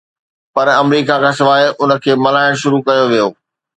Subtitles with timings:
[0.53, 3.27] پر آمريڪا کان سواءِ ان کي ملهائڻ شروع ڪيو ويو.